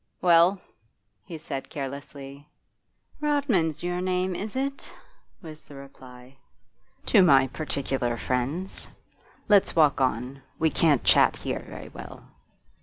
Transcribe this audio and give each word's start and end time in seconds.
'Well?' 0.19 0.59
he 1.25 1.37
said, 1.37 1.69
carelessly. 1.69 2.47
'Rodman's 3.19 3.83
your 3.83 4.01
name, 4.01 4.33
is 4.33 4.55
it?' 4.55 4.91
was 5.43 5.63
the 5.65 5.75
reply. 5.75 6.37
'To 7.05 7.21
my 7.21 7.45
particular 7.45 8.17
friends. 8.17 8.87
Let's 9.47 9.75
walk 9.75 10.01
on; 10.01 10.41
we 10.57 10.71
can't 10.71 11.03
chat 11.03 11.35
here 11.35 11.63
very 11.69 11.89
well. 11.89 12.23